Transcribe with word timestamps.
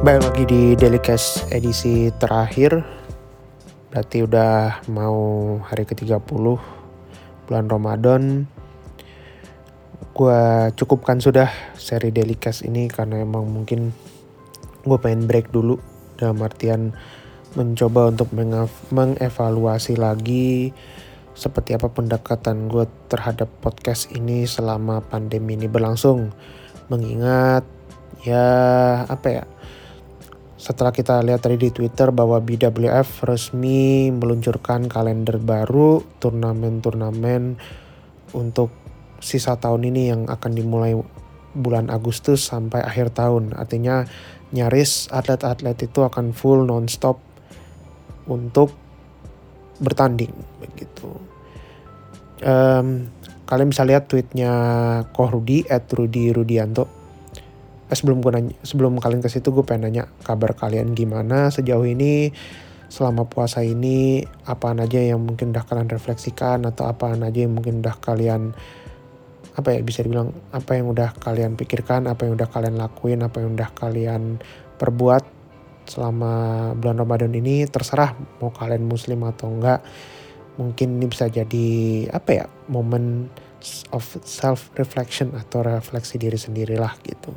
Baik 0.00 0.32
lagi 0.32 0.44
di 0.48 0.62
Dailycast 0.80 1.52
edisi 1.52 2.08
terakhir. 2.16 2.80
Berarti 3.92 4.24
udah 4.24 4.80
mau 4.88 5.20
hari 5.60 5.84
ke-30 5.84 6.56
bulan 7.44 7.68
Ramadan. 7.68 8.48
Gue 10.16 10.72
cukupkan 10.72 11.20
sudah 11.20 11.52
seri 11.76 12.08
Dailycast 12.16 12.64
ini 12.64 12.88
karena 12.88 13.20
emang 13.20 13.44
mungkin 13.52 13.92
gue 14.88 14.96
pengen 14.96 15.28
break 15.28 15.52
dulu. 15.52 15.76
Dalam 16.16 16.40
artian 16.40 16.96
mencoba 17.52 18.08
untuk 18.08 18.32
mengevaluasi 18.88 20.00
lagi 20.00 20.72
seperti 21.36 21.76
apa 21.76 21.92
pendekatan 21.92 22.72
gue 22.72 22.88
terhadap 23.12 23.52
podcast 23.60 24.08
ini 24.16 24.48
selama 24.48 25.04
pandemi 25.04 25.60
ini 25.60 25.68
berlangsung. 25.68 26.32
Mengingat 26.88 27.68
ya 28.24 28.48
apa 29.04 29.28
ya 29.28 29.44
setelah 30.60 30.92
kita 30.92 31.24
lihat 31.24 31.40
tadi 31.40 31.56
di 31.56 31.72
Twitter 31.72 32.12
bahwa 32.12 32.36
BWF 32.36 33.24
resmi 33.24 34.12
meluncurkan 34.12 34.92
kalender 34.92 35.40
baru 35.40 36.04
turnamen-turnamen 36.20 37.56
untuk 38.36 38.68
sisa 39.24 39.56
tahun 39.56 39.88
ini 39.88 40.12
yang 40.12 40.28
akan 40.28 40.52
dimulai 40.52 40.92
bulan 41.56 41.88
Agustus 41.88 42.44
sampai 42.44 42.84
akhir 42.84 43.16
tahun. 43.16 43.56
Artinya 43.56 44.04
nyaris 44.52 45.08
atlet-atlet 45.08 45.80
itu 45.80 46.04
akan 46.04 46.36
full 46.36 46.68
non-stop 46.68 47.16
untuk 48.28 48.76
bertanding 49.80 50.36
begitu. 50.60 51.08
Um, 52.44 53.08
kalian 53.48 53.72
bisa 53.72 53.88
lihat 53.88 54.12
tweetnya 54.12 54.52
Kohrudi 55.16 55.64
at 55.72 55.88
Rudi 55.88 56.36
Rudianto 56.36 56.99
eh, 57.90 57.96
sebelum 57.98 58.22
gue 58.22 58.30
nanya 58.30 58.54
sebelum 58.62 58.96
kalian 59.02 59.20
ke 59.20 59.28
situ 59.28 59.50
gue 59.50 59.66
pengen 59.66 59.90
nanya 59.90 60.04
kabar 60.22 60.54
kalian 60.54 60.94
gimana 60.94 61.50
sejauh 61.50 61.84
ini 61.84 62.30
selama 62.90 63.26
puasa 63.26 63.62
ini 63.62 64.22
apa 64.46 64.74
aja 64.74 64.98
yang 64.98 65.22
mungkin 65.22 65.54
udah 65.54 65.62
kalian 65.62 65.90
refleksikan 65.90 66.66
atau 66.66 66.90
apa 66.90 67.14
aja 67.14 67.46
yang 67.46 67.54
mungkin 67.54 67.82
udah 67.82 67.94
kalian 68.02 68.50
apa 69.54 69.74
ya 69.74 69.80
bisa 69.82 70.02
dibilang 70.02 70.34
apa 70.50 70.78
yang 70.78 70.90
udah 70.90 71.14
kalian 71.18 71.54
pikirkan 71.58 72.06
apa 72.06 72.26
yang 72.26 72.34
udah 72.38 72.48
kalian 72.50 72.78
lakuin 72.78 73.22
apa 73.22 73.42
yang 73.42 73.54
udah 73.54 73.70
kalian 73.74 74.42
perbuat 74.78 75.22
selama 75.90 76.32
bulan 76.78 77.02
Ramadan 77.02 77.34
ini 77.34 77.66
terserah 77.66 78.14
mau 78.38 78.54
kalian 78.54 78.86
muslim 78.86 79.26
atau 79.26 79.50
enggak. 79.50 79.82
Mungkin 80.54 81.02
ini 81.02 81.06
bisa 81.10 81.26
jadi 81.26 81.68
apa 82.14 82.30
ya 82.30 82.46
momen 82.70 83.26
of 83.90 84.04
self 84.22 84.70
reflection 84.78 85.34
atau 85.34 85.66
refleksi 85.66 86.16
diri 86.16 86.38
sendirilah 86.38 86.94
gitu 87.04 87.32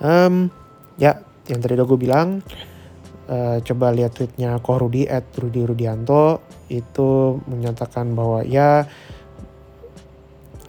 Um, 0.00 0.48
ya, 0.96 1.20
yang 1.50 1.60
tadi 1.60 1.74
udah 1.76 1.86
gue 1.86 1.98
bilang, 1.98 2.40
uh, 3.28 3.58
coba 3.60 3.92
lihat 3.92 4.16
tweetnya 4.16 4.58
Kohrudi 4.62 5.08
at 5.08 5.28
Rudi 5.36 5.62
Rudianto 5.66 6.40
itu 6.72 7.40
menyatakan 7.44 8.16
bahwa 8.16 8.44
ya 8.46 8.88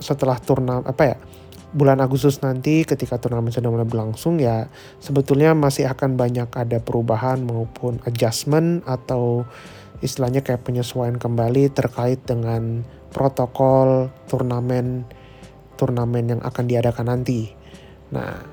setelah 0.03 0.35
turnamen 0.35 0.83
apa 0.83 1.15
ya 1.15 1.17
bulan 1.73 2.03
Agustus 2.03 2.43
nanti 2.43 2.83
ketika 2.85 3.17
turnamen 3.17 3.49
sudah 3.49 3.71
mulai 3.71 3.87
berlangsung 3.87 4.37
ya 4.37 4.67
sebetulnya 4.99 5.55
masih 5.55 5.89
akan 5.89 6.19
banyak 6.19 6.51
ada 6.53 6.77
perubahan 6.83 7.41
maupun 7.41 7.97
adjustment 8.05 8.83
atau 8.85 9.47
istilahnya 10.03 10.43
kayak 10.43 10.67
penyesuaian 10.67 11.15
kembali 11.15 11.71
terkait 11.71 12.19
dengan 12.27 12.83
protokol 13.15 14.11
turnamen 14.27 15.07
turnamen 15.79 16.37
yang 16.37 16.41
akan 16.45 16.69
diadakan 16.69 17.09
nanti. 17.09 17.49
Nah, 18.13 18.52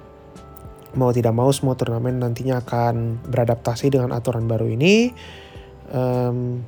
mau 0.99 1.11
tidak 1.15 1.35
mau 1.35 1.51
semua 1.55 1.79
turnamen 1.79 2.19
nantinya 2.19 2.63
akan 2.63 3.23
beradaptasi 3.29 3.95
dengan 3.95 4.15
aturan 4.15 4.47
baru 4.51 4.67
ini. 4.71 5.13
Um, 5.91 6.63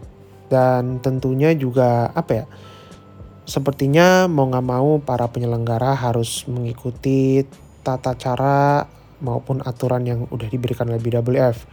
dan 0.53 1.01
tentunya 1.01 1.57
juga 1.57 2.13
apa 2.13 2.45
ya 2.45 2.47
sepertinya 3.49 4.29
mau 4.29 4.53
nggak 4.53 4.67
mau 4.69 5.01
para 5.01 5.25
penyelenggara 5.33 5.97
harus 5.97 6.45
mengikuti 6.45 7.43
tata 7.81 8.13
cara 8.15 8.85
maupun 9.25 9.65
aturan 9.65 10.05
yang 10.05 10.21
udah 10.29 10.47
diberikan 10.53 10.93
oleh 10.93 11.01
BWF 11.01 11.65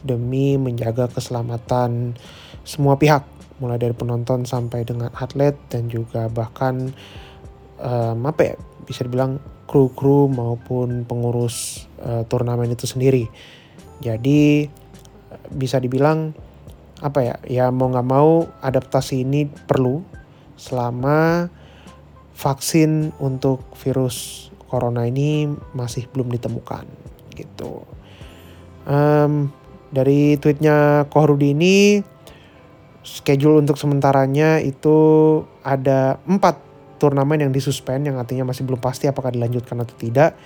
demi 0.00 0.56
menjaga 0.56 1.12
keselamatan 1.12 2.16
semua 2.64 2.96
pihak 2.96 3.22
mulai 3.62 3.78
dari 3.78 3.94
penonton 3.94 4.42
sampai 4.42 4.82
dengan 4.82 5.14
atlet 5.14 5.54
dan 5.70 5.86
juga 5.86 6.26
bahkan 6.26 6.90
um, 7.82 8.24
apa 8.24 8.54
ya 8.54 8.56
bisa 8.86 9.02
dibilang 9.04 9.42
kru-kru 9.66 10.30
maupun 10.30 11.02
pengurus 11.04 11.86
uh, 12.02 12.22
turnamen 12.30 12.70
itu 12.70 12.86
sendiri. 12.86 13.26
Jadi 14.02 14.66
bisa 15.52 15.78
dibilang 15.82 16.32
apa 17.02 17.18
ya 17.18 17.36
ya 17.44 17.66
mau 17.74 17.90
nggak 17.90 18.08
mau 18.08 18.46
adaptasi 18.62 19.26
ini 19.26 19.50
perlu 19.50 20.02
selama 20.54 21.50
vaksin 22.36 23.10
untuk 23.18 23.62
virus 23.78 24.48
corona 24.70 25.04
ini 25.04 25.50
masih 25.74 26.06
belum 26.10 26.30
ditemukan 26.30 26.86
gitu. 27.34 27.82
Um, 28.82 29.50
dari 29.94 30.40
tweetnya 30.40 31.06
Kohrudi 31.12 31.54
ini 31.54 32.02
schedule 33.04 33.60
untuk 33.62 33.78
sementaranya 33.78 34.58
itu 34.62 34.96
ada 35.62 36.18
empat 36.26 36.71
turnamen 37.02 37.42
yang 37.42 37.50
disuspend 37.50 38.06
yang 38.06 38.22
artinya 38.22 38.54
masih 38.54 38.62
belum 38.62 38.78
pasti 38.78 39.10
apakah 39.10 39.34
dilanjutkan 39.34 39.82
atau 39.82 39.98
tidak 39.98 40.38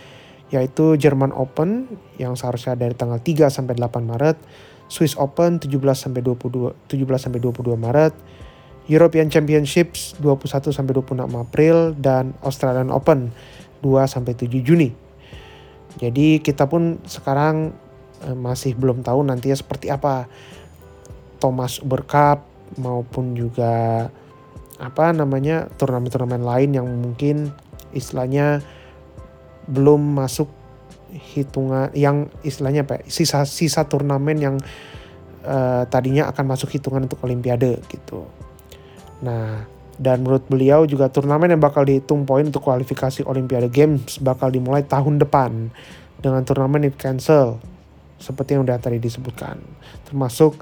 yaitu 0.48 0.96
German 0.96 1.34
Open 1.34 1.90
yang 2.16 2.38
seharusnya 2.38 2.78
dari 2.78 2.94
tanggal 2.94 3.18
3 3.18 3.50
sampai 3.50 3.74
8 3.74 4.06
Maret, 4.06 4.38
Swiss 4.86 5.18
Open 5.18 5.58
17 5.58 5.74
sampai 5.92 6.22
22 6.22 6.86
17 6.86 7.18
sampai 7.18 7.38
22 7.42 7.74
Maret, 7.74 8.14
European 8.86 9.26
Championships 9.26 10.14
21 10.22 10.70
sampai 10.70 10.92
26 10.94 11.26
April 11.34 11.76
dan 11.98 12.30
Australian 12.46 12.94
Open 12.94 13.34
2 13.82 14.06
sampai 14.06 14.38
7 14.38 14.62
Juni. 14.62 14.94
Jadi 15.98 16.38
kita 16.38 16.70
pun 16.70 17.02
sekarang 17.10 17.74
eh, 18.22 18.36
masih 18.36 18.78
belum 18.78 19.02
tahu 19.02 19.26
nantinya 19.26 19.58
seperti 19.58 19.90
apa 19.90 20.30
Thomas 21.42 21.82
Uber 21.82 22.06
Cup 22.06 22.46
maupun 22.78 23.34
juga 23.34 24.06
apa 24.76 25.12
namanya 25.12 25.72
turnamen-turnamen 25.80 26.44
lain 26.44 26.70
yang 26.76 26.86
mungkin 26.86 27.52
istilahnya 27.96 28.60
belum 29.66 30.20
masuk 30.20 30.52
hitungan 31.10 31.88
yang 31.96 32.28
istilahnya 32.44 32.84
apa 32.84 33.00
ya, 33.00 33.02
sisa 33.08 33.42
sisa 33.48 33.88
turnamen 33.88 34.36
yang 34.36 34.56
uh, 35.46 35.88
tadinya 35.88 36.28
akan 36.28 36.44
masuk 36.44 36.76
hitungan 36.76 37.08
untuk 37.08 37.22
olimpiade 37.24 37.80
gitu. 37.88 38.28
Nah, 39.24 39.64
dan 39.96 40.20
menurut 40.20 40.44
beliau 40.44 40.84
juga 40.84 41.08
turnamen 41.08 41.56
yang 41.56 41.62
bakal 41.62 41.88
dihitung 41.88 42.28
poin 42.28 42.44
untuk 42.44 42.60
kualifikasi 42.68 43.24
Olimpiade 43.24 43.72
Games 43.72 44.20
bakal 44.20 44.52
dimulai 44.52 44.84
tahun 44.84 45.16
depan 45.16 45.72
dengan 46.20 46.42
turnamen 46.44 46.84
itu 46.84 47.00
cancel 47.00 47.56
seperti 48.20 48.56
yang 48.56 48.68
udah 48.68 48.76
tadi 48.76 49.00
disebutkan. 49.00 49.56
Termasuk 50.04 50.60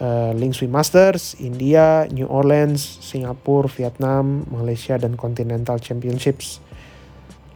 uh, 0.00 0.32
Link 0.36 0.56
Swim 0.56 0.72
Masters, 0.72 1.36
India, 1.40 2.04
New 2.12 2.28
Orleans, 2.28 2.80
Singapura, 3.00 3.68
Vietnam, 3.68 4.44
Malaysia 4.48 4.96
dan 4.96 5.16
Continental 5.16 5.80
Championships 5.80 6.60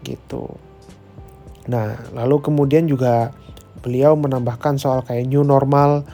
gitu. 0.05 0.57
Nah, 1.69 2.01
lalu 2.17 2.41
kemudian 2.41 2.89
juga 2.89 3.31
beliau 3.81 4.17
menambahkan 4.17 4.77
soal 4.81 5.05
kayak 5.05 5.29
new 5.29 5.45
normal 5.45 6.05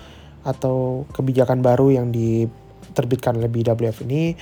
atau 0.47 1.07
kebijakan 1.11 1.63
baru 1.63 1.91
yang 1.91 2.15
diterbitkan 2.15 3.35
oleh 3.39 3.51
BWF 3.51 4.07
ini 4.07 4.39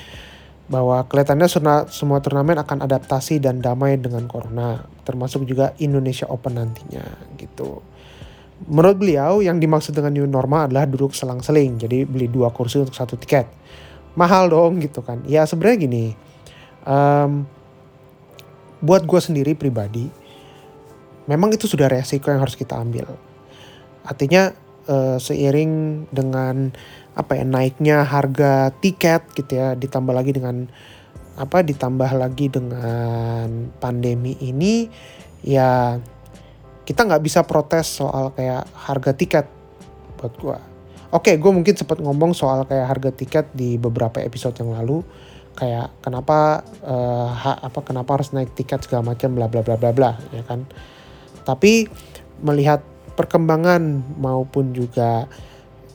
bahwa 0.64 1.04
kelihatannya 1.04 1.48
semua 1.92 2.18
turnamen 2.24 2.56
akan 2.56 2.88
adaptasi 2.88 3.36
dan 3.36 3.60
damai 3.60 4.00
dengan 4.00 4.24
corona, 4.24 4.80
termasuk 5.04 5.44
juga 5.44 5.76
Indonesia 5.76 6.24
Open 6.32 6.56
nantinya 6.56 7.04
gitu. 7.36 7.84
Menurut 8.64 8.96
beliau 9.02 9.42
yang 9.42 9.58
dimaksud 9.58 9.92
dengan 9.92 10.14
new 10.14 10.24
normal 10.30 10.70
adalah 10.70 10.86
duduk 10.86 11.12
selang-seling. 11.12 11.76
Jadi 11.76 12.06
beli 12.06 12.30
dua 12.30 12.54
kursi 12.54 12.78
untuk 12.80 12.94
satu 12.94 13.18
tiket. 13.18 13.50
Mahal 14.14 14.48
dong 14.48 14.78
gitu 14.78 15.02
kan. 15.02 15.20
Ya 15.26 15.42
sebenarnya 15.44 15.78
gini. 15.84 16.04
Um, 16.86 17.44
buat 18.78 19.02
gue 19.04 19.20
sendiri 19.20 19.52
pribadi. 19.58 20.06
Memang 21.24 21.56
itu 21.56 21.66
sudah 21.66 21.88
resiko 21.88 22.30
yang 22.30 22.44
harus 22.44 22.54
kita 22.54 22.76
ambil. 22.78 23.08
Artinya 24.04 24.52
uh, 24.88 25.16
seiring 25.16 26.04
dengan 26.12 26.72
apa 27.14 27.38
ya 27.38 27.44
naiknya 27.46 28.04
harga 28.04 28.74
tiket 28.82 29.24
gitu 29.38 29.56
ya 29.56 29.78
ditambah 29.78 30.12
lagi 30.12 30.34
dengan 30.34 30.66
apa 31.34 31.62
ditambah 31.66 32.10
lagi 32.14 32.46
dengan 32.50 33.70
pandemi 33.82 34.38
ini 34.38 34.86
ya 35.42 35.98
kita 36.84 37.04
nggak 37.04 37.22
bisa 37.24 37.40
protes 37.48 38.00
soal 38.00 38.32
kayak 38.36 38.68
harga 38.76 39.12
tiket 39.16 39.46
buat 40.20 40.34
gue. 40.36 40.58
Oke, 41.14 41.38
gue 41.38 41.50
mungkin 41.52 41.74
sempat 41.78 42.02
ngomong 42.02 42.34
soal 42.36 42.66
kayak 42.68 42.86
harga 42.90 43.10
tiket 43.14 43.46
di 43.54 43.78
beberapa 43.78 44.18
episode 44.20 44.58
yang 44.58 44.74
lalu, 44.74 45.00
kayak 45.54 45.94
kenapa 46.02 46.66
uh, 46.82 47.30
ha, 47.30 47.52
apa 47.60 47.80
kenapa 47.86 48.18
harus 48.18 48.34
naik 48.34 48.52
tiket 48.52 48.82
segala 48.84 49.14
macam 49.14 49.32
bla 49.32 49.46
bla 49.46 49.62
bla 49.62 49.78
bla 49.78 49.94
bla 49.94 50.10
ya 50.34 50.42
kan. 50.42 50.66
Tapi 51.46 51.86
melihat 52.42 52.82
perkembangan 53.14 54.02
maupun 54.18 54.74
juga 54.74 55.30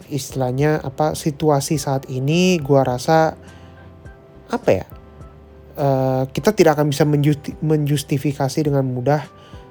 istilahnya 0.08 0.82
apa 0.82 1.14
situasi 1.14 1.78
saat 1.78 2.08
ini 2.10 2.58
gua 2.64 2.88
rasa 2.88 3.36
apa 4.50 4.70
ya 4.74 4.88
uh, 5.78 6.24
kita 6.32 6.56
tidak 6.56 6.80
akan 6.80 6.90
bisa 6.90 7.06
menjusti 7.06 7.54
menjustifikasi 7.62 8.60
dengan 8.66 8.88
mudah 8.88 9.22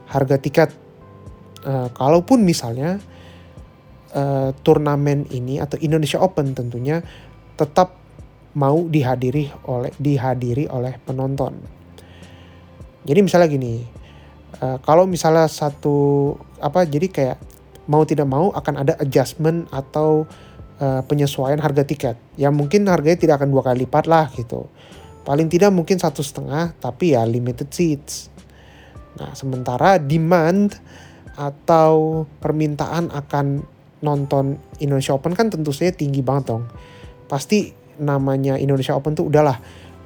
harga 0.09 0.37
tiket 0.39 0.71
uh, 1.65 1.89
kalaupun 1.95 2.45
misalnya 2.45 3.01
uh, 4.15 4.51
turnamen 4.63 5.27
ini 5.33 5.59
atau 5.59 5.81
Indonesia 5.81 6.21
Open 6.21 6.53
tentunya 6.53 7.03
tetap 7.59 7.97
mau 8.59 8.87
dihadiri 8.87 9.51
oleh 9.71 9.93
dihadiri 9.99 10.67
oleh 10.71 10.99
penonton 11.03 11.59
jadi 13.07 13.25
misalnya 13.25 13.49
gini 13.49 13.83
uh, 14.61 14.79
kalau 14.83 15.09
misalnya 15.09 15.47
satu 15.47 16.35
apa 16.59 16.85
jadi 16.85 17.07
kayak 17.09 17.39
mau 17.89 18.05
tidak 18.05 18.29
mau 18.29 18.53
akan 18.53 18.85
ada 18.85 18.95
adjustment 19.01 19.67
atau 19.73 20.29
uh, 20.79 21.03
penyesuaian 21.09 21.59
harga 21.59 21.83
tiket. 21.83 22.17
Ya 22.37 22.53
mungkin 22.53 22.87
harganya 22.87 23.19
tidak 23.19 23.35
akan 23.43 23.49
dua 23.51 23.63
kali 23.65 23.89
lipat 23.89 24.05
lah 24.07 24.29
gitu. 24.37 24.69
Paling 25.25 25.49
tidak 25.49 25.73
mungkin 25.73 26.01
satu 26.01 26.25
setengah, 26.25 26.73
tapi 26.79 27.17
ya 27.17 27.25
limited 27.25 27.69
seats. 27.73 28.33
Nah 29.17 29.33
sementara 29.33 29.97
demand 29.97 30.77
atau 31.39 32.27
permintaan 32.43 33.15
akan 33.15 33.63
nonton 34.03 34.59
Indonesia 34.83 35.15
Open 35.15 35.39
kan 35.39 35.55
tentu 35.55 35.71
saja 35.71 35.95
tinggi 35.95 36.19
banget 36.19 36.51
dong. 36.51 36.67
Pasti 37.31 37.71
namanya 38.03 38.59
Indonesia 38.59 38.99
Open 38.99 39.15
tuh 39.15 39.31
udahlah 39.31 39.59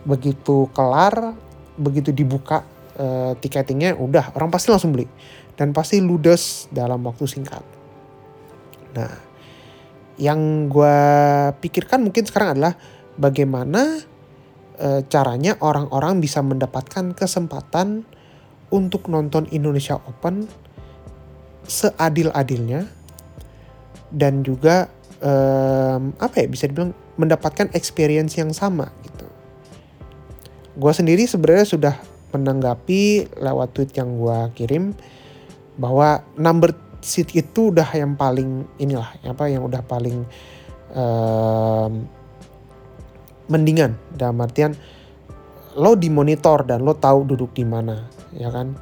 begitu 0.05 0.69
kelar, 0.77 1.33
begitu 1.81 2.13
dibuka 2.13 2.69
uh, 3.01 3.33
tiketingnya 3.41 3.97
udah 3.97 4.37
orang 4.37 4.53
pasti 4.53 4.69
langsung 4.69 4.93
beli 4.93 5.09
dan 5.57 5.73
pasti 5.73 6.05
ludes 6.05 6.69
dalam 6.69 7.01
waktu 7.05 7.25
singkat. 7.25 7.65
Nah, 8.93 9.33
yang 10.21 10.69
gue 10.69 10.99
pikirkan 11.61 12.05
mungkin 12.05 12.29
sekarang 12.29 12.59
adalah 12.59 12.77
bagaimana 13.17 14.01
e, 14.77 15.05
caranya 15.09 15.57
orang-orang 15.61 16.21
bisa 16.21 16.45
mendapatkan 16.45 17.17
kesempatan 17.17 18.05
untuk 18.73 19.09
nonton 19.09 19.49
Indonesia 19.53 20.01
Open 20.05 20.49
seadil-adilnya 21.67 22.89
dan 24.13 24.45
juga 24.45 24.93
e, 25.23 25.33
apa 26.19 26.35
ya 26.37 26.47
bisa 26.47 26.69
dibilang 26.69 26.93
mendapatkan 27.17 27.71
experience 27.73 28.37
yang 28.37 28.51
sama 28.53 28.91
gitu. 29.05 29.27
Gue 30.77 30.93
sendiri 30.93 31.25
sebenarnya 31.29 31.67
sudah 31.69 31.95
menanggapi 32.33 33.33
lewat 33.37 33.69
tweet 33.77 33.93
yang 33.97 34.17
gue 34.17 34.39
kirim 34.57 34.97
bahwa 35.77 36.25
number 36.37 36.73
seat 37.03 37.35
itu 37.35 37.75
udah 37.75 37.89
yang 37.93 38.17
paling 38.17 38.65
inilah 38.79 39.11
apa 39.27 39.51
yang 39.51 39.67
udah 39.67 39.83
paling 39.85 40.25
um, 40.95 42.07
mendingan 43.51 43.99
dalam 44.15 44.39
artian 44.41 44.73
lo 45.77 45.97
dimonitor 45.99 46.65
dan 46.65 46.85
lo 46.85 46.97
tahu 46.97 47.27
duduk 47.27 47.53
di 47.57 47.65
mana 47.67 48.07
ya 48.33 48.49
kan 48.53 48.77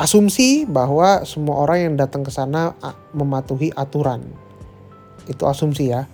asumsi 0.00 0.64
bahwa 0.64 1.28
semua 1.28 1.60
orang 1.60 1.92
yang 1.92 1.94
datang 2.00 2.24
ke 2.24 2.32
sana 2.32 2.72
mematuhi 3.12 3.68
aturan. 3.76 4.24
Itu 5.28 5.44
asumsi 5.44 5.92
ya. 5.92 6.08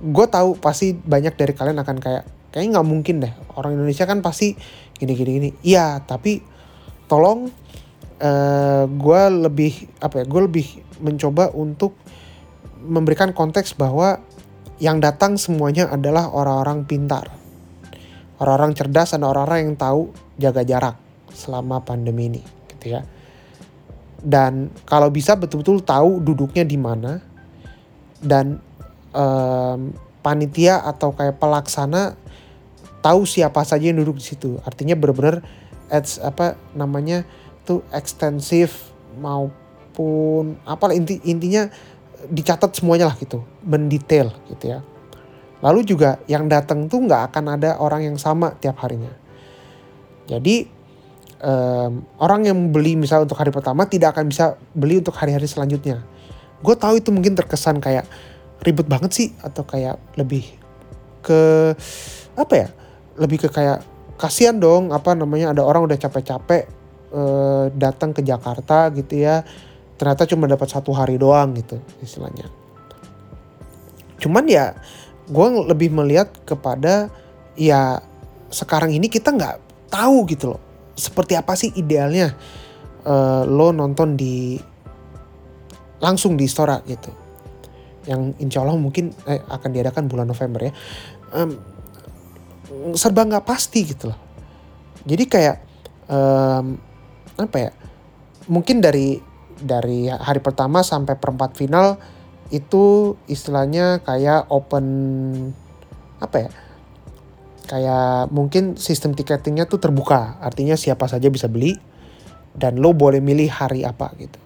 Gue 0.00 0.24
tahu 0.24 0.56
pasti 0.56 0.96
banyak 0.96 1.36
dari 1.36 1.52
kalian 1.52 1.76
akan 1.84 2.00
kayak 2.00 2.24
kayaknya 2.48 2.80
nggak 2.80 2.88
mungkin 2.88 3.16
deh 3.20 3.32
orang 3.60 3.76
Indonesia 3.76 4.08
kan 4.08 4.24
pasti 4.24 4.56
gini 4.96 5.12
gini 5.12 5.30
gini. 5.36 5.50
Iya 5.60 6.00
tapi 6.00 6.40
tolong 7.04 7.44
uh, 7.44 8.24
eh, 8.24 8.84
gue 8.88 9.22
lebih 9.48 10.00
apa 10.00 10.24
ya 10.24 10.24
gue 10.24 10.40
lebih 10.48 10.66
mencoba 11.04 11.52
untuk 11.52 11.92
memberikan 12.80 13.36
konteks 13.36 13.76
bahwa 13.76 14.16
yang 14.80 15.04
datang 15.04 15.36
semuanya 15.36 15.92
adalah 15.92 16.32
orang-orang 16.32 16.88
pintar. 16.88 17.28
Orang-orang 18.40 18.72
cerdas 18.72 19.12
dan 19.12 19.28
orang-orang 19.28 19.68
yang 19.68 19.76
tahu 19.76 20.08
jaga 20.40 20.64
jarak 20.64 20.96
selama 21.30 21.84
pandemi 21.84 22.32
ini 22.32 22.63
gitu 22.84 23.00
ya. 23.00 23.08
Dan 24.20 24.68
kalau 24.84 25.08
bisa 25.08 25.32
betul-betul 25.40 25.80
tahu 25.80 26.20
duduknya 26.20 26.64
di 26.68 26.76
mana 26.76 27.24
dan 28.20 28.60
um, 29.12 29.92
panitia 30.20 30.84
atau 30.84 31.12
kayak 31.16 31.40
pelaksana 31.40 32.16
tahu 33.04 33.24
siapa 33.24 33.64
saja 33.64 33.88
yang 33.88 34.00
duduk 34.00 34.20
di 34.20 34.24
situ. 34.24 34.60
Artinya 34.64 34.96
benar-benar 34.96 35.40
apa 36.24 36.56
namanya 36.72 37.24
itu 37.64 37.80
ekstensif 37.92 38.92
maupun 39.20 40.56
apa 40.64 40.92
inti 40.96 41.20
intinya 41.28 41.68
dicatat 42.24 42.72
semuanya 42.72 43.12
lah 43.12 43.16
gitu 43.20 43.44
mendetail 43.64 44.32
gitu 44.48 44.72
ya. 44.72 44.80
Lalu 45.60 45.84
juga 45.84 46.20
yang 46.28 46.48
datang 46.48 46.88
tuh 46.88 47.04
nggak 47.04 47.32
akan 47.32 47.60
ada 47.60 47.76
orang 47.80 48.08
yang 48.08 48.16
sama 48.16 48.56
tiap 48.56 48.80
harinya. 48.80 49.12
Jadi 50.24 50.73
um, 51.40 52.04
orang 52.20 52.46
yang 52.46 52.58
beli 52.70 52.94
misal 52.94 53.24
untuk 53.24 53.38
hari 53.38 53.50
pertama 53.50 53.88
tidak 53.88 54.14
akan 54.14 54.30
bisa 54.30 54.54
beli 54.76 55.00
untuk 55.00 55.16
hari-hari 55.16 55.48
selanjutnya. 55.48 56.02
Gue 56.60 56.74
tahu 56.78 57.00
itu 57.00 57.10
mungkin 57.10 57.34
terkesan 57.34 57.80
kayak 57.82 58.06
ribet 58.64 58.86
banget 58.88 59.10
sih 59.12 59.28
atau 59.42 59.66
kayak 59.66 60.00
lebih 60.16 60.44
ke 61.24 61.72
apa 62.36 62.54
ya 62.54 62.68
lebih 63.16 63.46
ke 63.46 63.48
kayak 63.48 63.84
kasihan 64.20 64.56
dong 64.56 64.92
apa 64.92 65.12
namanya 65.16 65.52
ada 65.56 65.62
orang 65.64 65.84
udah 65.88 65.98
capek-capek 65.98 66.68
uh, 67.12 67.68
datang 67.74 68.12
ke 68.12 68.24
Jakarta 68.24 68.88
gitu 68.92 69.24
ya 69.24 69.44
ternyata 69.94 70.26
cuma 70.26 70.50
dapat 70.50 70.68
satu 70.68 70.90
hari 70.90 71.20
doang 71.20 71.54
gitu 71.54 71.78
istilahnya. 72.02 72.50
Cuman 74.18 74.44
ya 74.48 74.74
gue 75.28 75.46
lebih 75.68 75.92
melihat 75.92 76.32
kepada 76.44 77.08
ya 77.54 78.02
sekarang 78.50 78.92
ini 78.92 79.08
kita 79.08 79.32
nggak 79.32 79.56
tahu 79.88 80.26
gitu 80.28 80.56
loh 80.56 80.73
seperti 80.94 81.34
apa 81.34 81.58
sih 81.58 81.74
idealnya 81.74 82.34
uh, 83.06 83.42
lo 83.46 83.70
nonton 83.74 84.14
di 84.14 84.58
langsung 85.98 86.38
di 86.38 86.46
Istora 86.46 86.80
gitu? 86.86 87.10
Yang 88.04 88.36
insya 88.40 88.62
Allah 88.62 88.76
mungkin 88.76 89.10
eh, 89.26 89.40
akan 89.40 89.70
diadakan 89.70 90.04
bulan 90.06 90.28
November 90.28 90.70
ya. 90.70 90.72
Um, 91.34 91.50
serba 92.94 93.24
nggak 93.24 93.46
pasti 93.46 93.80
gitu 93.86 94.12
loh. 94.12 94.18
Jadi 95.04 95.24
kayak 95.28 95.56
um, 96.08 96.76
apa 97.34 97.56
ya 97.58 97.70
mungkin 98.46 98.80
dari 98.80 99.18
dari 99.58 100.06
hari 100.10 100.40
pertama 100.44 100.84
sampai 100.84 101.16
perempat 101.16 101.56
final 101.56 101.96
itu 102.52 103.16
istilahnya 103.26 104.04
kayak 104.04 104.46
open 104.52 104.86
apa 106.20 106.36
ya 106.46 106.50
kayak 107.64 108.30
mungkin 108.30 108.76
sistem 108.76 109.16
tiketingnya 109.16 109.64
tuh 109.68 109.80
terbuka. 109.80 110.38
Artinya 110.40 110.76
siapa 110.76 111.08
saja 111.08 111.28
bisa 111.32 111.48
beli. 111.48 111.76
Dan 112.54 112.78
lo 112.78 112.94
boleh 112.94 113.18
milih 113.18 113.50
hari 113.50 113.82
apa 113.82 114.14
gitu. 114.14 114.38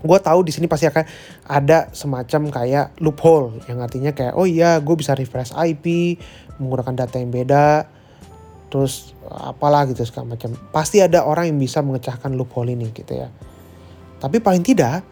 Gue 0.00 0.18
tahu 0.22 0.46
di 0.46 0.52
sini 0.54 0.64
pasti 0.64 0.88
akan 0.88 1.04
ada 1.44 1.92
semacam 1.92 2.48
kayak 2.48 2.86
loophole. 3.04 3.60
Yang 3.68 3.78
artinya 3.84 4.10
kayak 4.16 4.32
oh 4.32 4.48
iya 4.48 4.80
gue 4.80 4.96
bisa 4.96 5.12
refresh 5.12 5.52
IP 5.52 6.16
menggunakan 6.56 7.04
data 7.04 7.20
yang 7.20 7.28
beda. 7.28 7.84
Terus 8.72 9.12
apalah 9.28 9.84
gitu 9.90 10.08
segala 10.08 10.38
macam. 10.38 10.56
Pasti 10.72 11.04
ada 11.04 11.28
orang 11.28 11.52
yang 11.52 11.58
bisa 11.60 11.84
mengecahkan 11.84 12.32
loophole 12.32 12.72
ini 12.72 12.88
gitu 12.96 13.12
ya. 13.12 13.28
Tapi 14.16 14.40
paling 14.40 14.64
tidak 14.64 15.04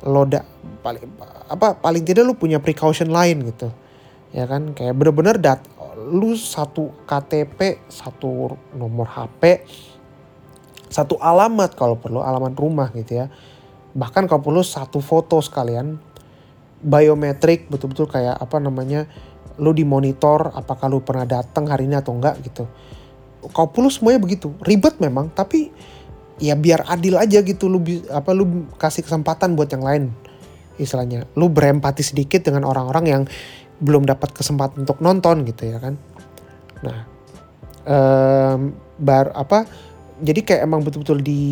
lo 0.00 0.24
da, 0.24 0.40
paling 0.80 1.04
apa 1.52 1.76
paling 1.76 2.02
tidak 2.08 2.24
lu 2.24 2.34
punya 2.34 2.58
precaution 2.58 3.12
lain 3.12 3.44
gitu. 3.54 3.70
Ya 4.34 4.50
kan? 4.50 4.74
Kayak 4.74 4.98
bener-bener 4.98 5.36
dat 5.38 5.62
lu 6.00 6.32
satu 6.32 7.04
KTP 7.04 7.84
satu 7.92 8.56
nomor 8.72 9.04
HP 9.04 9.66
satu 10.90 11.14
alamat 11.22 11.78
kalau 11.78 11.94
perlu 12.02 12.18
alamat 12.18 12.52
rumah 12.58 12.90
gitu 12.90 13.22
ya. 13.22 13.30
Bahkan 13.94 14.26
kalau 14.26 14.42
perlu 14.42 14.62
satu 14.66 14.98
foto 14.98 15.38
sekalian 15.38 16.02
biometrik 16.82 17.70
betul-betul 17.70 18.10
kayak 18.10 18.34
apa 18.34 18.58
namanya 18.58 19.06
lu 19.62 19.70
dimonitor 19.70 20.50
apakah 20.50 20.90
lu 20.90 20.98
pernah 21.04 21.22
datang 21.22 21.70
hari 21.70 21.86
ini 21.86 21.94
atau 21.94 22.18
enggak 22.18 22.42
gitu. 22.42 22.66
Kau 23.54 23.70
puluh 23.70 23.88
semuanya 23.88 24.18
begitu 24.18 24.50
ribet 24.66 24.98
memang 24.98 25.30
tapi 25.30 25.70
ya 26.42 26.58
biar 26.58 26.90
adil 26.90 27.14
aja 27.22 27.38
gitu 27.38 27.70
lu 27.70 27.78
apa 28.10 28.34
lu 28.34 28.66
kasih 28.74 29.06
kesempatan 29.06 29.54
buat 29.54 29.70
yang 29.70 29.86
lain 29.86 30.04
istilahnya. 30.74 31.30
Lu 31.38 31.46
berempati 31.46 32.02
sedikit 32.02 32.42
dengan 32.42 32.66
orang-orang 32.66 33.04
yang 33.06 33.22
belum 33.80 34.04
dapat 34.04 34.36
kesempatan 34.36 34.84
untuk 34.84 35.00
nonton 35.00 35.42
gitu 35.48 35.72
ya 35.72 35.78
kan. 35.80 35.96
Nah 36.84 36.98
um, 37.88 38.76
bar 39.00 39.32
apa 39.32 39.64
jadi 40.20 40.40
kayak 40.44 40.62
emang 40.68 40.84
betul-betul 40.84 41.24
di 41.24 41.42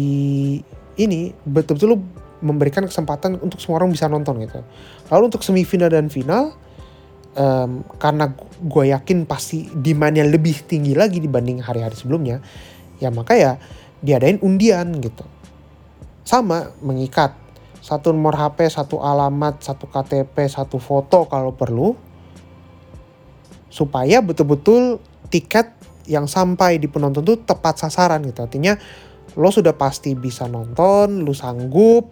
ini 1.01 1.33
betul-betul 1.49 1.97
memberikan 2.39 2.87
kesempatan 2.87 3.41
untuk 3.43 3.59
semua 3.59 3.83
orang 3.83 3.91
bisa 3.91 4.07
nonton 4.07 4.39
gitu. 4.45 4.61
Lalu 5.11 5.23
untuk 5.35 5.43
semifinal 5.43 5.91
dan 5.91 6.13
final 6.13 6.55
um, 7.35 7.83
karena 7.97 8.31
gue 8.61 8.85
yakin 8.93 9.25
pasti 9.25 9.67
demandnya 9.73 10.23
lebih 10.23 10.69
tinggi 10.69 10.95
lagi 10.95 11.19
dibanding 11.19 11.65
hari-hari 11.65 11.97
sebelumnya 11.99 12.43
ya 12.99 13.11
maka 13.15 13.35
ya 13.35 13.53
diadain 14.03 14.39
undian 14.43 14.95
gitu. 15.03 15.27
Sama 16.23 16.71
mengikat. 16.85 17.35
Satu 17.79 18.13
nomor 18.13 18.37
HP, 18.37 18.69
satu 18.69 19.01
alamat, 19.01 19.65
satu 19.65 19.89
KTP, 19.89 20.45
satu 20.51 20.77
foto 20.77 21.25
kalau 21.25 21.57
perlu. 21.57 21.97
Supaya 23.69 24.25
betul-betul 24.25 25.01
tiket 25.29 25.77
yang 26.09 26.25
sampai 26.25 26.81
di 26.81 26.89
penonton 26.89 27.23
itu 27.23 27.37
tepat 27.45 27.85
sasaran 27.85 28.25
gitu. 28.25 28.41
Artinya 28.41 28.81
lo 29.37 29.53
sudah 29.53 29.77
pasti 29.77 30.17
bisa 30.17 30.49
nonton, 30.49 31.23
lo 31.23 31.37
sanggup, 31.37 32.11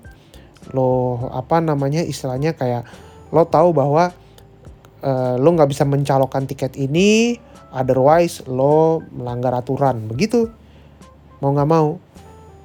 lo 0.76 1.26
apa 1.32 1.58
namanya 1.64 2.04
istilahnya 2.04 2.52
kayak 2.54 2.84
lo 3.32 3.48
tahu 3.48 3.72
bahwa 3.72 4.12
uh, 5.00 5.34
lo 5.40 5.48
nggak 5.56 5.72
bisa 5.72 5.88
mencalonkan 5.88 6.44
tiket 6.44 6.76
ini, 6.76 7.40
otherwise 7.72 8.44
lo 8.46 9.00
melanggar 9.10 9.56
aturan 9.56 10.06
begitu. 10.06 10.52
Mau 11.40 11.56
nggak 11.56 11.70
mau. 11.72 11.96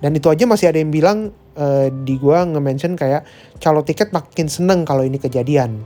Dan 0.04 0.18
itu 0.18 0.28
aja 0.28 0.44
masih 0.44 0.68
ada 0.68 0.84
yang 0.84 0.92
bilang 0.92 1.32
uh, 1.56 1.88
di 1.88 2.20
gua 2.20 2.44
nge-mention 2.44 3.00
kayak 3.00 3.24
calo 3.64 3.88
tiket 3.88 4.12
makin 4.12 4.52
seneng 4.52 4.84
kalau 4.84 5.06
ini 5.06 5.16
kejadian 5.16 5.86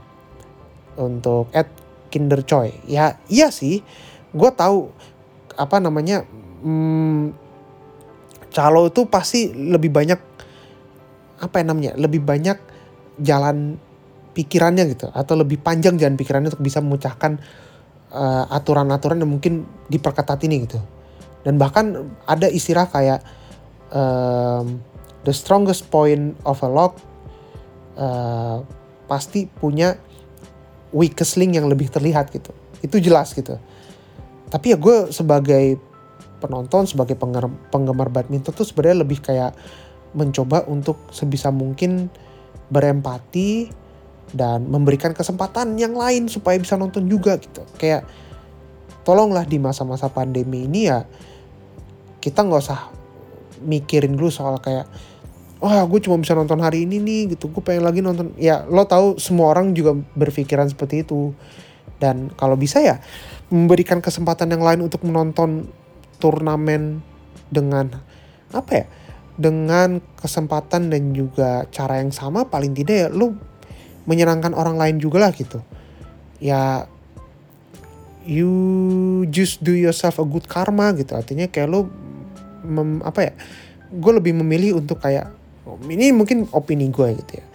untuk 0.96 1.52
at 1.52 1.68
Kinder 2.16 2.40
Choi. 2.40 2.72
Ya 2.88 3.20
iya 3.28 3.52
sih, 3.52 3.84
gue 4.32 4.50
tahu 4.56 4.88
apa 5.56 5.76
namanya 5.76 6.24
hmm, 6.64 7.36
calo 8.56 8.88
itu 8.88 9.04
pasti 9.04 9.52
lebih 9.52 9.92
banyak 9.92 10.20
apa 11.36 11.54
yang 11.60 11.76
namanya 11.76 11.92
lebih 12.00 12.24
banyak 12.24 12.56
jalan 13.20 13.76
pikirannya 14.32 14.84
gitu 14.92 15.08
atau 15.12 15.36
lebih 15.36 15.60
panjang 15.60 16.00
jalan 16.00 16.16
pikirannya 16.16 16.52
untuk 16.52 16.64
bisa 16.64 16.80
memecahkan 16.80 17.40
uh, 18.12 18.44
aturan-aturan 18.52 19.20
yang 19.20 19.32
mungkin 19.32 19.68
diperketat 19.88 20.40
ini 20.44 20.68
gitu 20.68 20.80
dan 21.44 21.60
bahkan 21.60 22.12
ada 22.24 22.48
istilah 22.48 22.88
kayak 22.88 23.20
um, 23.92 24.80
the 25.28 25.32
strongest 25.32 25.88
point 25.92 26.36
of 26.44 26.60
a 26.64 26.68
lock 26.68 26.96
uh, 28.00 28.60
pasti 29.08 29.48
punya 29.48 29.96
weakest 30.96 31.36
link 31.36 31.52
yang 31.52 31.68
lebih 31.68 31.92
terlihat 31.92 32.32
gitu. 32.32 32.56
Itu 32.80 32.96
jelas 32.96 33.36
gitu. 33.36 33.60
Tapi 34.48 34.72
ya 34.72 34.80
gue 34.80 35.12
sebagai 35.12 35.76
penonton, 36.40 36.88
sebagai 36.88 37.16
penggemar, 37.68 38.08
badminton 38.08 38.56
tuh 38.56 38.64
sebenarnya 38.64 39.04
lebih 39.04 39.20
kayak 39.20 39.52
mencoba 40.16 40.64
untuk 40.64 40.96
sebisa 41.12 41.52
mungkin 41.52 42.08
berempati 42.72 43.68
dan 44.32 44.66
memberikan 44.66 45.12
kesempatan 45.12 45.76
yang 45.76 45.92
lain 45.92 46.32
supaya 46.32 46.56
bisa 46.56 46.80
nonton 46.80 47.04
juga 47.04 47.36
gitu. 47.36 47.62
Kayak 47.76 48.08
tolonglah 49.04 49.44
di 49.44 49.60
masa-masa 49.60 50.08
pandemi 50.10 50.66
ini 50.66 50.88
ya 50.88 51.04
kita 52.18 52.42
nggak 52.42 52.62
usah 52.64 52.90
mikirin 53.62 54.18
dulu 54.18 54.32
soal 54.34 54.58
kayak 54.58 54.90
wah 55.60 55.82
gue 55.88 56.00
cuma 56.04 56.20
bisa 56.20 56.36
nonton 56.36 56.60
hari 56.60 56.84
ini 56.84 57.00
nih 57.00 57.36
gitu. 57.36 57.48
Gue 57.48 57.62
pengen 57.64 57.84
lagi 57.84 58.00
nonton. 58.04 58.32
Ya 58.36 58.64
lo 58.68 58.84
tahu 58.84 59.16
semua 59.16 59.52
orang 59.56 59.72
juga 59.72 59.96
berpikiran 60.16 60.68
seperti 60.68 61.04
itu. 61.06 61.32
Dan 61.96 62.28
kalau 62.36 62.60
bisa 62.60 62.80
ya 62.84 63.00
memberikan 63.48 64.04
kesempatan 64.04 64.52
yang 64.52 64.60
lain 64.60 64.84
untuk 64.84 65.00
menonton 65.06 65.70
turnamen 66.20 67.00
dengan 67.48 67.88
apa 68.50 68.72
ya 68.72 68.86
dengan 69.36 70.00
kesempatan 70.16 70.88
dan 70.88 71.12
juga 71.12 71.68
cara 71.68 72.00
yang 72.00 72.10
sama 72.10 72.48
paling 72.48 72.72
tidak 72.72 72.96
ya 72.96 73.08
lo 73.12 73.36
menyenangkan 74.08 74.56
orang 74.56 74.76
lain 74.80 74.96
juga 75.00 75.28
lah 75.28 75.32
gitu. 75.32 75.60
Ya 76.40 76.84
you 78.26 78.50
just 79.30 79.62
do 79.62 79.72
yourself 79.72 80.20
a 80.20 80.26
good 80.26 80.44
karma 80.50 80.92
gitu. 80.96 81.16
Artinya 81.16 81.48
kayak 81.48 81.68
lo 81.70 81.88
mem, 82.66 83.00
apa 83.06 83.30
ya 83.30 83.32
gue 83.86 84.12
lebih 84.18 84.34
memilih 84.34 84.82
untuk 84.82 84.98
kayak 84.98 85.30
ini 85.90 86.14
mungkin 86.14 86.46
opini 86.54 86.86
gue 86.88 87.18
gitu 87.18 87.32
ya. 87.42 87.46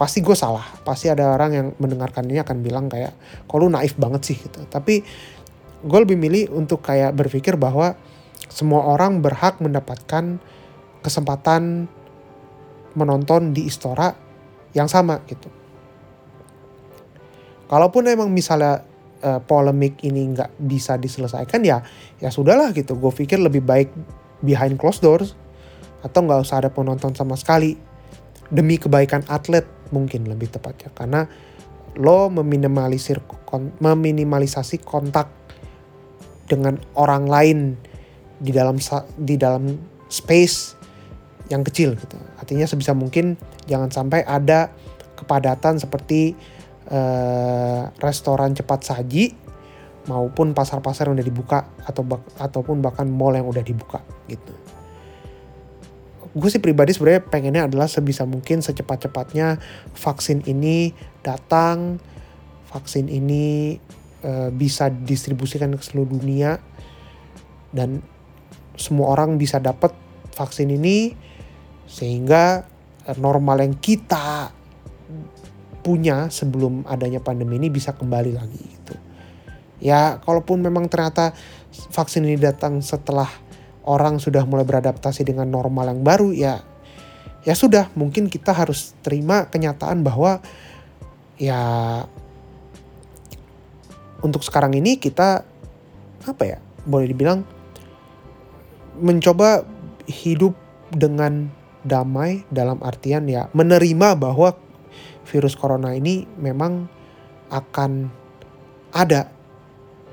Pasti 0.00 0.24
gue 0.24 0.32
salah. 0.32 0.64
Pasti 0.82 1.12
ada 1.12 1.28
orang 1.28 1.50
yang 1.52 1.66
mendengarkan 1.76 2.24
ini 2.26 2.40
akan 2.40 2.64
bilang 2.64 2.88
kayak 2.88 3.12
lu 3.52 3.68
naif 3.68 3.94
banget 4.00 4.32
sih 4.32 4.36
gitu. 4.40 4.64
Tapi 4.66 5.04
gue 5.82 5.98
lebih 6.00 6.16
milih 6.16 6.56
untuk 6.56 6.80
kayak 6.80 7.12
berpikir 7.12 7.60
bahwa 7.60 7.94
semua 8.48 8.88
orang 8.88 9.20
berhak 9.20 9.60
mendapatkan 9.60 10.40
kesempatan 11.04 11.86
menonton 12.96 13.52
di 13.52 13.68
Istora 13.68 14.12
yang 14.72 14.88
sama 14.88 15.20
gitu. 15.28 15.48
Kalaupun 17.68 18.04
emang 18.08 18.28
misalnya 18.28 18.84
uh, 19.24 19.40
polemik 19.40 20.00
ini 20.04 20.28
nggak 20.36 20.60
bisa 20.60 21.00
diselesaikan 21.00 21.60
ya 21.64 21.80
ya 22.20 22.28
sudahlah 22.28 22.72
gitu. 22.76 22.96
Gue 22.96 23.12
pikir 23.12 23.40
lebih 23.40 23.64
baik 23.64 23.88
behind 24.44 24.76
closed 24.76 25.00
doors 25.00 25.32
atau 26.02 26.20
nggak 26.26 26.42
usah 26.42 26.66
ada 26.66 26.70
penonton 26.70 27.14
sama 27.14 27.38
sekali. 27.38 27.78
Demi 28.52 28.76
kebaikan 28.76 29.24
atlet 29.32 29.64
mungkin 29.94 30.28
lebih 30.28 30.52
tepatnya. 30.52 30.92
Karena 30.92 31.24
lo 31.96 32.28
meminimalisir 32.28 33.20
meminimalisasi 33.80 34.82
kontak 34.82 35.28
dengan 36.48 36.76
orang 36.98 37.24
lain 37.28 37.58
di 38.42 38.50
dalam 38.50 38.76
di 39.16 39.36
dalam 39.38 39.72
space 40.10 40.76
yang 41.48 41.64
kecil 41.64 41.96
gitu. 41.96 42.16
Artinya 42.36 42.66
sebisa 42.68 42.92
mungkin 42.92 43.36
jangan 43.68 43.92
sampai 43.92 44.24
ada 44.24 44.72
kepadatan 45.16 45.78
seperti 45.78 46.34
uh, 46.90 47.88
restoran 48.00 48.56
cepat 48.56 48.80
saji 48.82 49.32
maupun 50.10 50.50
pasar-pasar 50.50 51.06
yang 51.06 51.14
udah 51.14 51.28
dibuka 51.28 51.58
atau 51.86 52.02
ataupun 52.40 52.82
bahkan 52.82 53.06
mall 53.06 53.38
yang 53.38 53.46
udah 53.46 53.62
dibuka 53.62 54.02
gitu 54.26 54.50
gue 56.32 56.48
sih 56.48 56.64
pribadi 56.64 56.96
sebenarnya 56.96 57.28
pengennya 57.28 57.62
adalah 57.68 57.88
sebisa 57.88 58.24
mungkin 58.24 58.64
secepat-cepatnya 58.64 59.60
vaksin 59.92 60.40
ini 60.48 60.96
datang, 61.20 62.00
vaksin 62.72 63.12
ini 63.12 63.76
uh, 64.24 64.48
bisa 64.48 64.88
distribusikan 64.88 65.76
ke 65.76 65.84
seluruh 65.84 66.16
dunia 66.16 66.56
dan 67.76 68.00
semua 68.80 69.12
orang 69.12 69.36
bisa 69.36 69.60
dapat 69.60 69.92
vaksin 70.32 70.72
ini 70.72 71.12
sehingga 71.84 72.64
uh, 73.04 73.16
normal 73.20 73.60
yang 73.60 73.76
kita 73.76 74.56
punya 75.84 76.32
sebelum 76.32 76.88
adanya 76.88 77.20
pandemi 77.20 77.60
ini 77.60 77.68
bisa 77.68 77.92
kembali 77.92 78.32
lagi 78.32 78.62
gitu. 78.62 78.94
Ya, 79.82 80.22
kalaupun 80.22 80.62
memang 80.62 80.86
ternyata 80.86 81.34
vaksin 81.90 82.22
ini 82.22 82.38
datang 82.38 82.78
setelah 82.78 83.41
orang 83.86 84.22
sudah 84.22 84.46
mulai 84.46 84.66
beradaptasi 84.66 85.26
dengan 85.26 85.50
normal 85.50 85.90
yang 85.90 86.02
baru 86.02 86.30
ya 86.30 86.62
ya 87.42 87.54
sudah 87.58 87.90
mungkin 87.98 88.30
kita 88.30 88.54
harus 88.54 88.94
terima 89.02 89.50
kenyataan 89.50 90.06
bahwa 90.06 90.38
ya 91.38 91.60
untuk 94.22 94.46
sekarang 94.46 94.78
ini 94.78 94.98
kita 94.98 95.42
apa 96.22 96.42
ya 96.46 96.58
boleh 96.86 97.10
dibilang 97.10 97.42
mencoba 99.02 99.66
hidup 100.06 100.54
dengan 100.94 101.50
damai 101.82 102.46
dalam 102.46 102.78
artian 102.78 103.26
ya 103.26 103.50
menerima 103.50 104.14
bahwa 104.14 104.54
virus 105.26 105.58
corona 105.58 105.98
ini 105.98 106.30
memang 106.38 106.86
akan 107.50 108.06
ada 108.94 109.32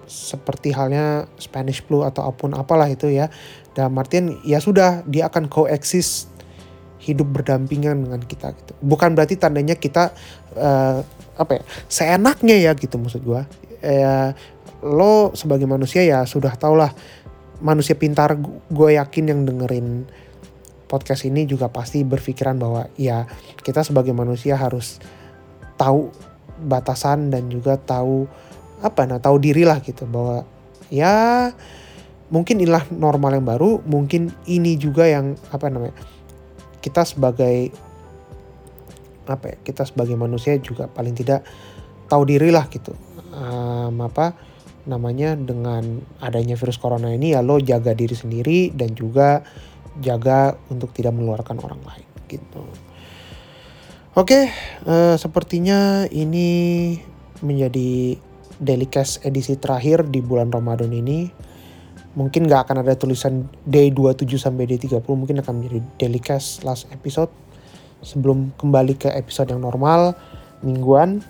seperti 0.10 0.74
halnya 0.74 1.30
Spanish 1.38 1.86
flu 1.86 2.02
atau 2.02 2.26
apa 2.26 2.36
pun 2.36 2.52
apalah 2.58 2.90
itu 2.90 3.14
ya. 3.14 3.30
Dalam 3.78 3.94
artian 3.98 4.38
ya 4.42 4.58
sudah 4.60 5.06
dia 5.06 5.30
akan 5.30 5.48
coexist 5.48 6.30
hidup 7.00 7.32
berdampingan 7.32 8.06
dengan 8.06 8.22
kita 8.22 8.52
gitu. 8.54 8.74
Bukan 8.84 9.16
berarti 9.16 9.40
tandanya 9.40 9.80
kita 9.80 10.12
uh, 10.60 11.00
apa 11.40 11.52
ya 11.60 11.64
seenaknya 11.88 12.56
ya 12.60 12.72
gitu 12.76 13.00
maksud 13.00 13.24
gue. 13.24 13.42
Ya, 13.80 14.36
lo 14.84 15.32
sebagai 15.36 15.64
manusia 15.64 16.04
ya 16.04 16.28
sudah 16.28 16.52
tau 16.60 16.76
lah 16.76 16.92
manusia 17.60 17.96
pintar 17.96 18.40
gue 18.68 18.90
yakin 18.96 19.26
yang 19.32 19.42
dengerin 19.44 20.08
podcast 20.88 21.28
ini 21.28 21.46
juga 21.46 21.70
pasti 21.70 22.02
berpikiran 22.02 22.56
bahwa 22.56 22.88
ya 22.96 23.28
kita 23.62 23.84
sebagai 23.84 24.16
manusia 24.16 24.56
harus 24.56 24.98
tahu 25.76 26.12
batasan 26.60 27.32
dan 27.32 27.48
juga 27.48 27.80
tahu 27.80 28.28
apa 28.80 29.08
nah 29.08 29.20
tahu 29.20 29.38
diri 29.40 29.68
lah 29.68 29.80
gitu 29.84 30.08
bahwa 30.08 30.48
ya 30.88 31.52
mungkin 32.30 32.62
inilah 32.62 32.86
normal 32.94 33.38
yang 33.38 33.46
baru 33.46 33.82
mungkin 33.86 34.30
ini 34.46 34.78
juga 34.78 35.10
yang 35.10 35.34
apa 35.50 35.70
namanya 35.70 35.96
kita 36.80 37.04
sebagai 37.04 37.74
apa 39.30 39.46
ya 39.54 39.58
kita 39.62 39.86
sebagai 39.86 40.18
manusia 40.18 40.58
juga 40.58 40.90
paling 40.90 41.14
tidak 41.14 41.46
tahu 42.10 42.26
diri 42.26 42.50
lah 42.50 42.66
gitu 42.70 42.94
um, 43.34 44.02
apa 44.02 44.34
namanya 44.90 45.38
dengan 45.38 46.02
adanya 46.18 46.58
virus 46.58 46.82
corona 46.82 47.14
ini 47.14 47.38
ya 47.38 47.46
lo 47.46 47.62
jaga 47.62 47.94
diri 47.94 48.18
sendiri 48.18 48.74
dan 48.74 48.98
juga 48.98 49.46
jaga 50.02 50.58
untuk 50.74 50.90
tidak 50.94 51.14
meluarkan 51.14 51.62
orang 51.62 51.82
lain 51.86 52.08
gitu 52.26 52.66
oke 54.18 54.40
uh, 54.90 55.14
sepertinya 55.18 56.10
ini 56.10 56.98
menjadi 57.46 58.18
Daily 58.60 58.92
Cash 58.92 59.24
edisi 59.24 59.56
terakhir 59.56 60.12
di 60.12 60.20
bulan 60.20 60.52
Ramadan 60.52 60.92
ini. 60.92 61.32
Mungkin 62.18 62.50
gak 62.50 62.66
akan 62.70 62.82
ada 62.82 62.98
tulisan 62.98 63.46
day 63.70 63.94
27 63.94 64.25
sampai 64.42 64.66
day 64.66 64.82
30, 64.82 65.06
mungkin 65.06 65.38
akan 65.42 65.54
menjadi 65.62 65.80
Daily 66.01 66.22
Cash 66.22 66.66
last 66.66 66.89
episode. 66.89 67.30
sebelum 68.00 68.56
kembali 68.56 68.96
ke 68.96 69.10
episode 69.12 69.51
yang 69.51 69.63
normal 69.63 70.16
mingguan. 70.63 71.24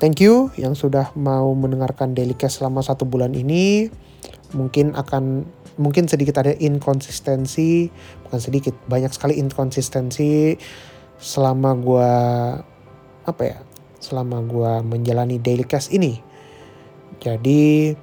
Thank 0.00 0.18
you 0.18 0.50
yang 0.58 0.74
sudah 0.74 1.14
mau 1.14 1.54
mendengarkan 1.54 2.16
Daily 2.16 2.34
Cash 2.34 2.58
selama 2.58 2.82
satu 2.82 3.06
bulan 3.06 3.38
ini. 3.38 3.86
Mungkin 4.52 4.98
akan 4.98 5.46
mungkin 5.80 6.10
sedikit 6.10 6.42
ada 6.42 6.52
inkonsistensi, 6.58 7.88
bukan 8.26 8.40
sedikit, 8.42 8.74
banyak 8.90 9.08
sekali 9.14 9.40
inkonsistensi 9.40 10.58
selama 11.22 11.70
gue 11.78 12.12
apa 13.22 13.42
ya, 13.46 13.58
selama 14.02 14.42
gue 14.42 14.72
menjalani 14.82 15.38
Daily 15.38 15.64
Cash 15.64 15.94
ini. 15.94 16.18
Jadi 17.22 17.94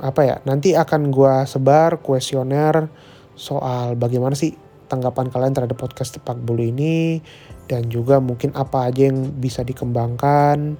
apa 0.00 0.20
ya 0.24 0.36
nanti 0.48 0.72
akan 0.72 1.12
gue 1.12 1.34
sebar 1.44 2.00
kuesioner 2.00 2.88
soal 3.36 3.94
bagaimana 3.94 4.32
sih 4.32 4.56
tanggapan 4.88 5.28
kalian 5.28 5.52
terhadap 5.54 5.76
podcast 5.76 6.16
tepak 6.16 6.40
bulu 6.40 6.64
ini 6.64 7.20
dan 7.68 7.86
juga 7.92 8.18
mungkin 8.18 8.56
apa 8.56 8.88
aja 8.88 9.12
yang 9.12 9.36
bisa 9.36 9.60
dikembangkan 9.60 10.74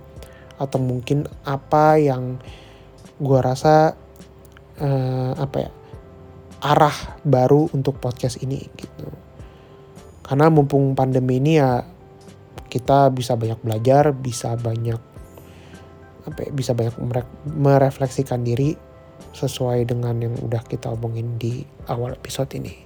atau 0.59 0.79
mungkin 0.81 1.29
apa 1.45 2.01
yang 2.01 2.41
gue 3.21 3.41
rasa 3.45 3.95
uh, 4.81 5.33
apa 5.37 5.57
ya 5.69 5.71
arah 6.59 6.97
baru 7.23 7.71
untuk 7.71 8.03
podcast 8.03 8.43
ini 8.43 8.67
gitu. 8.75 9.07
Karena 10.27 10.51
mumpung 10.51 10.99
pandemi 10.99 11.39
ini 11.39 11.63
ya 11.63 11.87
kita 12.69 13.09
bisa 13.15 13.39
banyak 13.39 13.63
belajar 13.65 14.13
bisa 14.13 14.59
banyak 14.59 15.01
apa 16.29 16.49
bisa 16.53 16.77
banyak 16.77 16.95
merefleksikan 17.49 18.45
diri 18.45 18.77
sesuai 19.35 19.89
dengan 19.89 20.21
yang 20.23 20.35
udah 20.41 20.63
kita 20.69 20.93
omongin 20.95 21.37
di 21.41 21.67
awal 21.91 22.15
episode 22.15 22.49
ini 22.55 22.77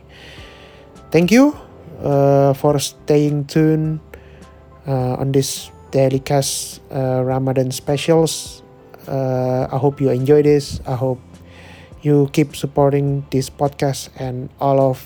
thank 1.13 1.29
you 1.29 1.53
uh, 2.03 2.57
for 2.57 2.79
staying 2.81 3.45
tuned 3.45 4.01
uh, 4.87 5.21
on 5.21 5.31
this 5.33 5.71
daily 5.93 6.19
cast 6.19 6.81
uh, 6.91 7.21
Ramadan 7.23 7.71
specials. 7.71 8.65
Uh, 9.07 9.69
I 9.69 9.79
hope 9.79 10.01
you 10.01 10.11
enjoy 10.11 10.43
this. 10.43 10.81
I 10.89 10.97
hope 10.97 11.21
you 12.01 12.33
keep 12.33 12.57
supporting 12.57 13.29
this 13.31 13.53
podcast 13.53 14.09
and 14.19 14.49
all 14.59 14.81
of 14.81 15.05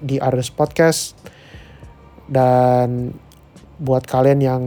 the 0.00 0.22
others 0.22 0.48
podcast. 0.48 1.18
Dan 2.30 3.18
buat 3.82 4.06
kalian 4.06 4.40
yang 4.40 4.62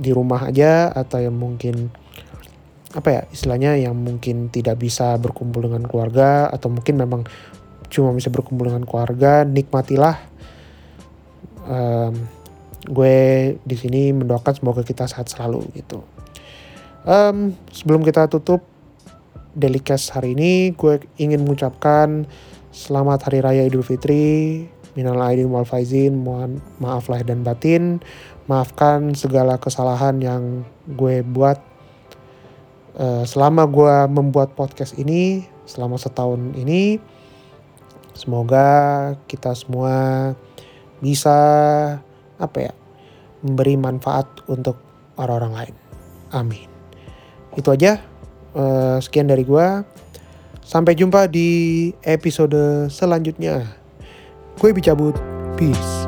di 0.00 0.16
rumah 0.16 0.48
aja 0.48 0.88
atau 0.96 1.20
yang 1.20 1.36
mungkin 1.36 1.92
apa 2.90 3.08
ya 3.10 3.22
istilahnya 3.30 3.78
yang 3.78 3.94
mungkin 3.94 4.50
tidak 4.50 4.82
bisa 4.82 5.14
berkumpul 5.20 5.62
dengan 5.62 5.86
keluarga 5.86 6.50
atau 6.50 6.72
mungkin 6.72 6.98
memang 6.98 7.22
cuma 7.90 8.10
bisa 8.10 8.30
berkumpul 8.30 8.70
dengan 8.70 8.82
keluarga 8.82 9.46
nikmatilah 9.46 10.18
um, 11.70 12.14
gue 12.86 13.18
di 13.60 13.76
sini 13.76 14.10
mendoakan 14.16 14.54
semoga 14.56 14.82
kita 14.82 15.04
sehat 15.04 15.28
selalu 15.28 15.68
gitu. 15.76 16.00
Um, 17.04 17.56
sebelum 17.72 18.04
kita 18.04 18.28
tutup 18.28 18.64
Delikes 19.50 20.14
hari 20.14 20.38
ini, 20.38 20.70
gue 20.78 21.02
ingin 21.18 21.42
mengucapkan 21.42 22.22
selamat 22.70 23.26
Hari 23.26 23.42
Raya 23.42 23.62
Idul 23.66 23.82
Fitri, 23.82 24.62
minal 24.94 25.18
aidin 25.26 25.50
wal 25.50 25.66
faizin, 25.66 26.22
mohon 26.22 26.62
maaf 26.78 27.10
lahir 27.10 27.26
dan 27.26 27.42
batin, 27.42 27.98
maafkan 28.46 29.10
segala 29.18 29.58
kesalahan 29.58 30.22
yang 30.22 30.62
gue 30.86 31.26
buat 31.26 31.58
uh, 32.96 33.22
selama 33.28 33.68
gue 33.68 33.94
membuat 34.10 34.56
podcast 34.58 34.96
ini, 34.96 35.46
selama 35.68 36.00
setahun 36.00 36.56
ini. 36.58 36.98
Semoga 38.16 38.66
kita 39.30 39.54
semua 39.54 40.32
bisa 41.00 41.38
apa 42.36 42.58
ya 42.58 42.72
memberi 43.40 43.76
manfaat 43.80 44.28
untuk 44.50 44.76
orang-orang 45.16 45.52
lain. 45.56 45.76
Amin. 46.32 46.68
Itu 47.56 47.72
aja. 47.72 48.00
Uh, 48.50 48.98
sekian 49.00 49.30
dari 49.30 49.46
gua. 49.46 49.86
Sampai 50.60 50.94
jumpa 50.94 51.26
di 51.26 51.90
episode 52.06 52.86
selanjutnya. 52.92 53.66
Gue 54.60 54.70
bicabut. 54.70 55.16
Peace. 55.58 55.99